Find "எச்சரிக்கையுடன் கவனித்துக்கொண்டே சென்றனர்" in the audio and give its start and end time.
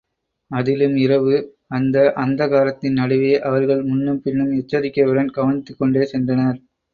4.53-6.59